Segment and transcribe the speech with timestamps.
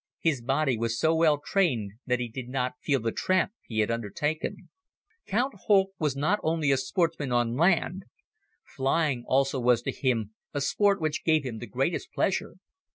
[0.19, 3.91] His body was so well trained that he did not feel the tramp he had
[3.91, 4.67] undertaken.
[5.27, 8.05] Count Holck was not only a sportsman on land.
[8.65, 12.55] Flying also was to him a sport which gave him the greatest pleasure.